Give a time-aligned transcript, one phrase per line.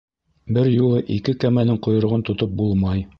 [0.57, 3.07] Бер юлы ике кәмәнең ҡойроғон тотоп булмай.